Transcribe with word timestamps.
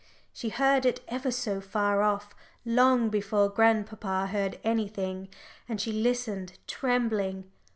She 0.33 0.49
heard 0.49 0.83
it 0.87 1.01
ever 1.09 1.29
so 1.29 1.61
far 1.61 2.01
off, 2.01 2.33
long 2.65 3.09
before 3.09 3.49
grandpapa 3.49 4.29
heard 4.31 4.59
anything. 4.63 5.29
And 5.69 5.79
she 5.79 5.91
listened, 5.91 6.57
trembling. 6.65 7.51